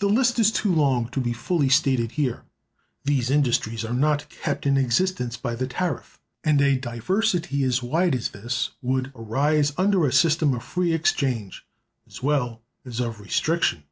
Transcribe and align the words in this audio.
The 0.00 0.08
list 0.08 0.40
is 0.40 0.50
too 0.50 0.72
long 0.74 1.08
to 1.10 1.20
be 1.20 1.32
fully 1.32 1.68
stated 1.68 2.10
here. 2.18 2.42
These 3.04 3.30
industries 3.30 3.84
are 3.84 3.94
not 3.94 4.28
kept 4.28 4.66
in 4.66 4.76
existence 4.76 5.36
by 5.36 5.54
the 5.54 5.68
tariff; 5.68 6.18
and 6.42 6.60
a 6.60 6.74
diversity 6.76 7.62
as 7.62 7.80
wide 7.80 8.16
as 8.16 8.30
this 8.30 8.72
would 8.82 9.12
arise 9.14 9.72
under 9.78 10.04
a 10.08 10.12
system 10.12 10.54
of 10.54 10.64
free 10.64 10.92
exchange, 10.92 11.64
as 12.08 12.20
well 12.20 12.62
as 12.84 12.98
of 12.98 13.20
restriction. 13.20 13.84